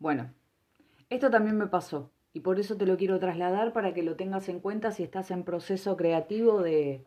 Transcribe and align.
Bueno, 0.00 0.32
esto 1.10 1.30
también 1.30 1.58
me 1.58 1.66
pasó 1.66 2.10
y 2.32 2.40
por 2.40 2.58
eso 2.58 2.74
te 2.78 2.86
lo 2.86 2.96
quiero 2.96 3.18
trasladar 3.18 3.74
para 3.74 3.92
que 3.92 4.02
lo 4.02 4.16
tengas 4.16 4.48
en 4.48 4.58
cuenta 4.58 4.92
si 4.92 5.02
estás 5.02 5.30
en 5.30 5.44
proceso 5.44 5.94
creativo 5.98 6.62
de 6.62 7.04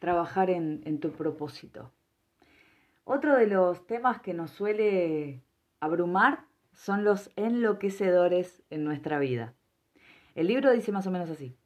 trabajar 0.00 0.50
en, 0.50 0.98
tu 0.98 1.12
propósito. 1.12 1.92
Otro 3.04 3.36
de 3.36 3.46
los 3.46 3.86
temas 3.86 4.20
que 4.20 4.34
nos 4.34 4.50
suele 4.50 5.40
abrumar 5.78 6.46
son 6.72 7.04
los 7.04 7.30
enloquecedores 7.36 8.64
en 8.70 8.82
nuestra 8.82 9.20
vida. 9.20 9.54
El 10.34 10.48
libro 10.48 10.72
dice 10.72 10.90
más 10.90 11.06
o 11.06 11.12
menos 11.12 11.30
así. 11.30 11.56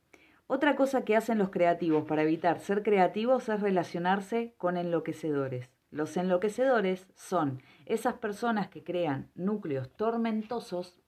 Otra 0.47 0.77
cosa 0.77 1.07
que 1.07 1.17
hacen 1.17 1.39
los 1.39 1.49
creativos 1.49 2.05
para 2.05 2.23
evitar 2.23 2.61
ser 2.61 2.83
creativos 2.83 3.49
es 3.49 3.63
relacionarse 3.63 4.53
con 4.59 4.77
enloquecedores. 4.77 5.76
Los 5.91 6.17
enloquecedores 6.17 7.07
son 7.15 7.63
esas 7.87 8.15
personas 8.15 8.69
que 8.69 8.83
crean 8.83 9.31
núcleos 9.35 9.91
tormentosos 9.91 10.99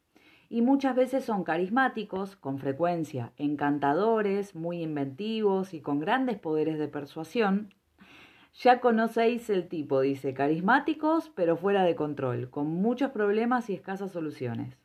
y 0.48 0.62
muchas 0.62 0.96
veces 0.96 1.24
son 1.24 1.44
carismáticos, 1.44 2.36
con 2.36 2.58
frecuencia 2.58 3.32
encantadores, 3.36 4.54
muy 4.54 4.82
inventivos 4.82 5.74
y 5.74 5.80
con 5.80 5.98
grandes 5.98 6.38
poderes 6.38 6.78
de 6.78 6.88
persuasión. 6.88 7.74
Ya 8.54 8.80
conocéis 8.80 9.50
el 9.50 9.68
tipo, 9.68 10.00
dice, 10.00 10.32
carismáticos 10.34 11.30
pero 11.34 11.56
fuera 11.56 11.82
de 11.82 11.96
control, 11.96 12.50
con 12.50 12.66
muchos 12.66 13.10
problemas 13.10 13.68
y 13.68 13.74
escasas 13.74 14.12
soluciones. 14.12 14.78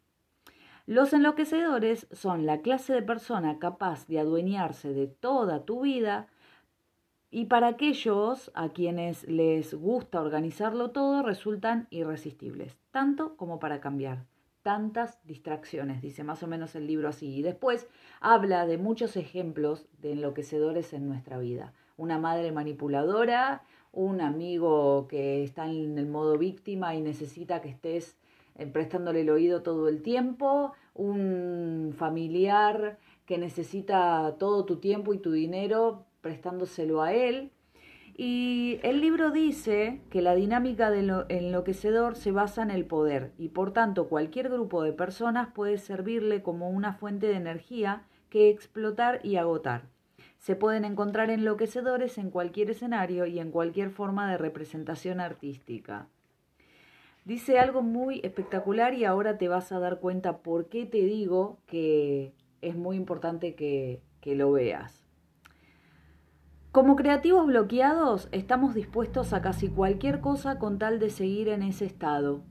Los 0.85 1.13
enloquecedores 1.13 2.07
son 2.12 2.46
la 2.46 2.60
clase 2.60 2.94
de 2.94 3.02
persona 3.02 3.57
capaz 3.57 4.05
de 4.07 4.20
adueñarse 4.20 4.94
de 4.94 5.07
toda 5.07 5.63
tu 5.63 5.82
vida 5.82 6.27
y 7.34 7.46
para 7.46 7.68
aquellos 7.68 8.52
a 8.54 8.70
quienes 8.70 9.28
les 9.28 9.74
gusta 9.74 10.22
organizarlo 10.22 10.91
todo 10.91 11.24
resultan 11.24 11.88
irresistibles, 11.90 12.78
tanto 12.91 13.36
como 13.38 13.58
para 13.58 13.82
cambiar. 13.82 14.28
Tantas 14.62 15.18
distracciones, 15.26 16.04
dice 16.04 16.24
más 16.24 16.44
o 16.44 16.48
menos 16.48 16.76
el 16.76 16.86
libro 16.86 17.10
así. 17.10 17.34
Y 17.34 17.41
después 17.41 17.88
habla 18.22 18.68
de 18.68 18.77
muchos 18.77 19.18
ejemplos 19.18 19.88
de 19.98 20.12
enloquecedores 20.12 20.94
en 20.94 21.07
nuestra 21.07 21.40
vida. 21.40 21.74
Una 21.98 22.20
madre 22.20 22.52
manipuladora, 22.52 23.63
un 23.91 24.22
amigo 24.22 25.07
que 25.07 25.44
está 25.44 25.66
en 25.66 25.98
el 25.98 26.05
modo 26.05 26.38
víctima 26.38 26.94
y 26.94 27.02
necesita 27.02 27.62
que 27.62 27.70
estés 27.70 28.16
eh, 28.60 28.68
prestándole 28.68 29.22
el 29.22 29.32
oído 29.32 29.63
todo 29.63 29.90
el 29.90 30.04
tiempo, 30.04 30.74
un 30.94 31.96
familiar 31.98 33.00
que 33.26 33.40
necesita 33.40 34.35
todo 34.38 34.66
tu 34.66 34.76
tiempo 34.76 35.16
y 35.16 35.18
tu 35.18 35.32
dinero 35.32 36.05
prestándoselo 36.24 37.04
a 37.04 37.13
él. 37.13 37.52
Y 38.16 38.79
el 38.82 39.02
libro 39.02 39.29
dice 39.29 40.02
que 40.10 40.21
la 40.21 40.34
dinámica 40.34 40.90
del 40.90 41.12
enloquecedor 41.29 42.16
se 42.16 42.32
basa 42.32 42.63
en 42.63 42.71
el 42.71 42.85
poder 42.85 43.32
y 43.38 43.49
por 43.49 43.74
tanto 43.74 44.07
cualquier 44.07 44.49
grupo 44.49 44.84
de 44.84 44.94
personas 44.94 45.49
puede 45.54 45.77
servirle 45.77 46.41
como 46.41 46.70
una 46.70 46.94
fuente 46.94 47.27
de 47.27 47.35
energía 47.35 48.04
que 48.29 48.49
explotar 48.49 49.20
y 49.24 49.35
agotar. 49.35 49.84
Se 50.38 50.55
pueden 50.55 50.85
encontrar 50.85 51.29
enloquecedores 51.29 52.18
en 52.18 52.29
cualquier 52.29 52.70
escenario 52.70 53.26
y 53.26 53.40
en 53.40 53.51
cualquier 53.51 53.90
forma 53.90 54.29
de 54.29 54.38
representación 54.38 55.20
artística. 55.20 56.07
Dice 57.26 57.57
algo 57.57 57.82
muy 57.82 58.20
espectacular 58.24 58.94
y 58.94 59.05
ahora 59.05 59.38
te 59.38 59.48
vas 59.48 59.71
a 59.71 59.79
dar 59.79 59.99
cuenta 59.99 60.40
por 60.40 60.68
qué 60.68 60.85
te 60.85 61.04
digo 61.04 61.57
que 61.66 62.34
es 62.62 62.76
muy 62.76 62.98
importante 62.98 63.55
que, 63.55 64.01
que 64.19 64.35
lo 64.35 64.51
veas. 64.51 65.03
Como 66.74 66.96
creativos 66.96 67.46
bloqueados, 67.46 68.29
estamos 68.31 68.74
dispuestos 68.74 69.31
a 69.34 69.44
casi 69.44 69.69
cualquier 69.69 70.22
cosa 70.22 70.57
con 70.57 70.79
tal 70.79 70.97
de 70.97 71.12
seguir 71.12 71.50
en 71.50 71.62
ese 71.62 71.85
estado. 71.85 72.41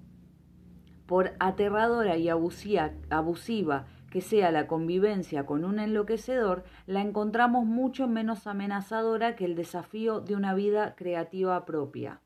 Por 1.06 1.32
aterradora 1.40 2.16
y 2.16 2.28
abusiva 2.28 3.86
que 4.12 4.20
sea 4.20 4.52
la 4.52 4.68
convivencia 4.68 5.44
con 5.44 5.64
un 5.64 5.80
enloquecedor, 5.80 6.62
la 6.86 7.00
encontramos 7.00 7.66
mucho 7.66 8.06
menos 8.06 8.46
amenazadora 8.46 9.34
que 9.34 9.44
el 9.44 9.56
desafío 9.56 10.20
de 10.20 10.36
una 10.36 10.54
vida 10.54 10.94
creativa 10.94 11.66
propia. 11.66 12.20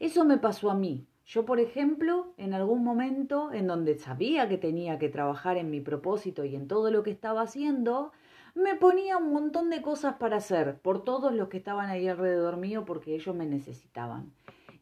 Eso 0.00 0.24
me 0.24 0.38
pasó 0.38 0.72
a 0.72 0.74
mí. 0.74 1.06
Yo, 1.24 1.44
por 1.44 1.60
ejemplo, 1.60 2.34
en 2.36 2.52
algún 2.52 2.82
momento 2.82 3.52
en 3.52 3.68
donde 3.68 3.94
sabía 3.94 4.48
que 4.48 4.58
tenía 4.58 4.98
que 4.98 5.08
trabajar 5.08 5.56
en 5.56 5.70
mi 5.70 5.80
propósito 5.80 6.44
y 6.44 6.56
en 6.56 6.66
todo 6.66 6.90
lo 6.90 7.04
que 7.04 7.12
estaba 7.12 7.42
haciendo, 7.42 8.10
me 8.54 8.74
ponía 8.76 9.16
un 9.16 9.32
montón 9.32 9.70
de 9.70 9.82
cosas 9.82 10.16
para 10.16 10.36
hacer 10.36 10.78
por 10.80 11.04
todos 11.04 11.32
los 11.32 11.48
que 11.48 11.58
estaban 11.58 11.88
ahí 11.88 12.08
alrededor 12.08 12.56
mío 12.56 12.84
porque 12.84 13.14
ellos 13.14 13.34
me 13.34 13.46
necesitaban. 13.46 14.32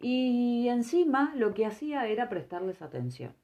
Y 0.01 0.69
encima 0.69 1.33
lo 1.37 1.55
que 1.55 1.67
hacía 1.67 2.07
era 2.07 2.29
prestarles 2.29 2.83
atención 2.83 3.35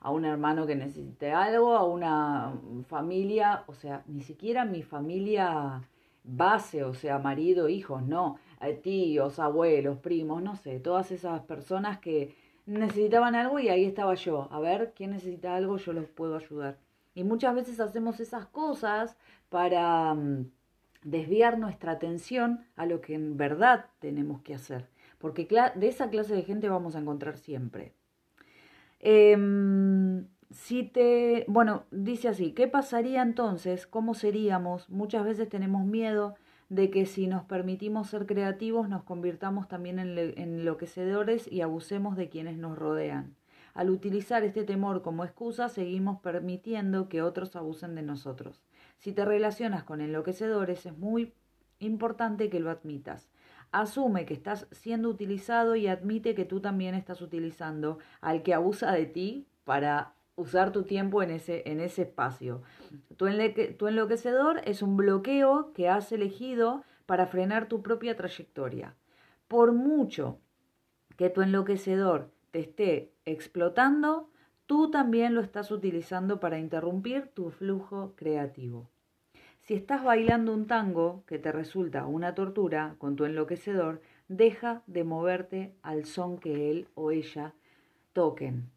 a 0.00 0.10
un 0.10 0.24
hermano 0.24 0.66
que 0.66 0.74
necesite 0.74 1.30
algo, 1.30 1.74
a 1.74 1.84
una 1.84 2.54
familia, 2.88 3.64
o 3.66 3.74
sea, 3.74 4.02
ni 4.06 4.22
siquiera 4.22 4.64
mi 4.64 4.82
familia 4.82 5.82
base, 6.24 6.84
o 6.84 6.94
sea, 6.94 7.18
marido, 7.18 7.68
hijos, 7.68 8.02
no, 8.02 8.38
tíos, 8.82 9.38
abuelos, 9.38 9.98
primos, 9.98 10.42
no 10.42 10.56
sé, 10.56 10.80
todas 10.80 11.10
esas 11.12 11.42
personas 11.42 11.98
que 11.98 12.34
necesitaban 12.66 13.34
algo 13.34 13.58
y 13.58 13.68
ahí 13.68 13.84
estaba 13.84 14.14
yo. 14.14 14.48
A 14.50 14.60
ver, 14.60 14.92
¿quién 14.94 15.10
necesita 15.10 15.54
algo? 15.54 15.76
Yo 15.76 15.92
los 15.92 16.06
puedo 16.06 16.36
ayudar. 16.36 16.78
Y 17.20 17.24
muchas 17.24 17.54
veces 17.54 17.78
hacemos 17.80 18.18
esas 18.18 18.46
cosas 18.46 19.14
para 19.50 20.14
mm, 20.14 20.50
desviar 21.04 21.58
nuestra 21.58 21.92
atención 21.92 22.64
a 22.76 22.86
lo 22.86 23.02
que 23.02 23.14
en 23.14 23.36
verdad 23.36 23.86
tenemos 23.98 24.40
que 24.40 24.54
hacer. 24.54 24.88
Porque 25.18 25.46
de 25.76 25.86
esa 25.86 26.08
clase 26.08 26.34
de 26.34 26.44
gente 26.44 26.70
vamos 26.70 26.96
a 26.96 27.00
encontrar 27.00 27.36
siempre. 27.36 27.92
Em, 29.00 30.26
si 30.50 30.82
te, 30.82 31.44
bueno, 31.46 31.84
dice 31.90 32.28
así, 32.28 32.52
¿qué 32.52 32.68
pasaría 32.68 33.20
entonces? 33.20 33.86
¿Cómo 33.86 34.14
seríamos? 34.14 34.88
Muchas 34.88 35.22
veces 35.22 35.50
tenemos 35.50 35.84
miedo 35.84 36.36
de 36.70 36.88
que 36.90 37.04
si 37.04 37.26
nos 37.26 37.44
permitimos 37.44 38.08
ser 38.08 38.24
creativos 38.24 38.88
nos 38.88 39.02
convirtamos 39.02 39.68
también 39.68 39.98
en 39.98 40.16
enloquecedores 40.38 41.52
y 41.52 41.60
abusemos 41.60 42.16
de 42.16 42.30
quienes 42.30 42.56
nos 42.56 42.78
rodean. 42.78 43.34
Al 43.74 43.90
utilizar 43.90 44.44
este 44.44 44.64
temor 44.64 45.02
como 45.02 45.24
excusa, 45.24 45.68
seguimos 45.68 46.20
permitiendo 46.20 47.08
que 47.08 47.22
otros 47.22 47.56
abusen 47.56 47.94
de 47.94 48.02
nosotros. 48.02 48.62
Si 48.98 49.12
te 49.12 49.24
relacionas 49.24 49.84
con 49.84 50.00
enloquecedores, 50.00 50.86
es 50.86 50.96
muy 50.96 51.32
importante 51.78 52.50
que 52.50 52.60
lo 52.60 52.70
admitas. 52.70 53.30
Asume 53.72 54.26
que 54.26 54.34
estás 54.34 54.66
siendo 54.72 55.08
utilizado 55.08 55.76
y 55.76 55.86
admite 55.86 56.34
que 56.34 56.44
tú 56.44 56.60
también 56.60 56.94
estás 56.94 57.22
utilizando 57.22 57.98
al 58.20 58.42
que 58.42 58.54
abusa 58.54 58.92
de 58.92 59.06
ti 59.06 59.46
para 59.64 60.14
usar 60.36 60.72
tu 60.72 60.82
tiempo 60.82 61.22
en 61.22 61.30
ese, 61.30 61.62
en 61.66 61.80
ese 61.80 62.02
espacio. 62.02 62.62
Tu, 63.16 63.26
tu 63.78 63.86
enloquecedor 63.86 64.60
es 64.64 64.82
un 64.82 64.96
bloqueo 64.96 65.72
que 65.72 65.88
has 65.88 66.10
elegido 66.12 66.82
para 67.06 67.26
frenar 67.26 67.68
tu 67.68 67.82
propia 67.82 68.16
trayectoria. 68.16 68.96
Por 69.48 69.72
mucho 69.72 70.38
que 71.16 71.30
tu 71.30 71.42
enloquecedor 71.42 72.30
te 72.50 72.60
esté 72.60 73.12
explotando, 73.24 74.30
tú 74.66 74.90
también 74.90 75.34
lo 75.34 75.40
estás 75.40 75.70
utilizando 75.70 76.40
para 76.40 76.58
interrumpir 76.58 77.28
tu 77.28 77.50
flujo 77.50 78.14
creativo. 78.16 78.88
Si 79.62 79.74
estás 79.74 80.02
bailando 80.02 80.52
un 80.52 80.66
tango 80.66 81.24
que 81.26 81.38
te 81.38 81.52
resulta 81.52 82.06
una 82.06 82.34
tortura 82.34 82.96
con 82.98 83.16
tu 83.16 83.24
enloquecedor, 83.24 84.00
deja 84.28 84.82
de 84.86 85.04
moverte 85.04 85.74
al 85.82 86.04
son 86.04 86.38
que 86.38 86.70
él 86.70 86.88
o 86.94 87.10
ella 87.10 87.54
toquen. 88.12 88.70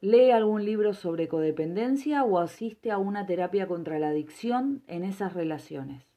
Lee 0.00 0.32
algún 0.32 0.64
libro 0.64 0.94
sobre 0.94 1.28
codependencia 1.28 2.24
o 2.24 2.38
asiste 2.38 2.90
a 2.90 2.98
una 2.98 3.24
terapia 3.24 3.68
contra 3.68 4.00
la 4.00 4.08
adicción 4.08 4.82
en 4.88 5.04
esas 5.04 5.32
relaciones. 5.32 6.11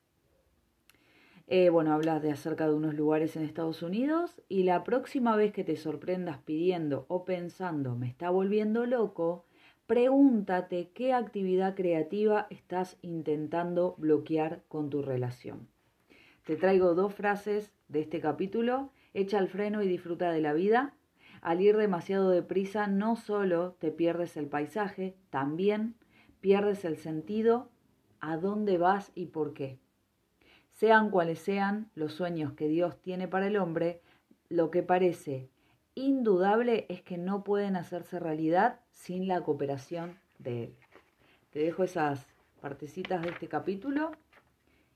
Eh, 1.48 1.70
bueno, 1.70 1.94
hablas 1.94 2.24
de 2.24 2.32
acerca 2.32 2.68
de 2.68 2.74
unos 2.74 2.96
lugares 2.96 3.36
en 3.36 3.44
Estados 3.44 3.84
Unidos 3.84 4.42
y 4.50 4.64
la 4.64 4.84
próxima 4.84 5.36
vez 5.36 5.54
que 5.54 5.64
te 5.64 5.76
sorprendas 5.76 6.40
pidiendo 6.40 7.06
o 7.08 7.24
pensando 7.24 7.96
me 7.96 8.08
está 8.08 8.32
volviendo 8.32 8.88
loco, 8.88 9.46
pregúntate 9.86 10.90
qué 10.96 11.14
actividad 11.14 11.76
creativa 11.76 12.48
estás 12.50 12.98
intentando 13.04 13.94
bloquear 14.00 14.64
con 14.68 14.90
tu 14.90 15.04
relación. 15.04 15.68
Te 16.46 16.56
traigo 16.56 16.96
dos 16.96 17.14
frases 17.14 17.72
de 17.90 18.02
este 18.02 18.20
capítulo. 18.20 18.92
Echa 19.14 19.38
el 19.38 19.48
freno 19.48 19.84
y 19.84 19.88
disfruta 19.88 20.32
de 20.32 20.42
la 20.42 20.54
vida 20.54 20.96
al 21.46 21.62
ir 21.62 21.78
demasiado 21.78 22.32
deprisa 22.32 22.88
no 22.88 23.16
solo 23.16 23.74
te 23.74 23.92
pierdes 23.92 24.36
el 24.36 24.48
paisaje, 24.48 25.16
también 25.30 25.94
pierdes 26.42 26.86
el 26.86 26.98
sentido 26.98 27.70
a 28.20 28.38
dónde 28.38 28.80
vas 28.80 29.12
y 29.14 29.28
por 29.28 29.54
qué. 29.54 29.78
Sean 30.76 31.10
cuales 31.10 31.40
sean 31.40 31.90
los 31.96 32.14
sueños 32.14 32.52
que 32.52 32.68
Dios 32.68 33.02
tiene 33.02 33.30
para 33.30 33.48
el 33.48 33.56
hombre, 33.56 34.02
lo 34.50 34.72
que 34.72 34.84
parece 34.84 35.50
indudable 35.96 36.86
es 36.90 37.02
que 37.02 37.18
no 37.18 37.46
pueden 37.46 37.78
hacerse 37.78 38.20
realidad 38.20 38.82
sin 38.92 39.30
la 39.30 39.42
cooperación 39.42 40.20
de 40.38 40.66
Él. 40.66 40.76
Te 41.52 41.60
dejo 41.60 41.86
esas 41.86 42.28
partecitas 42.60 43.22
de 43.22 43.30
este 43.30 43.48
capítulo 43.48 44.12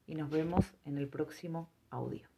y 0.05 0.15
nos 0.15 0.29
vemos 0.29 0.65
en 0.83 0.97
el 0.97 1.07
próximo 1.07 1.69
audio. 1.89 2.28